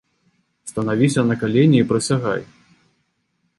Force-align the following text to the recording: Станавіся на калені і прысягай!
Станавіся 0.71 1.25
на 1.27 1.35
калені 1.43 1.77
і 1.83 1.87
прысягай! 1.93 2.41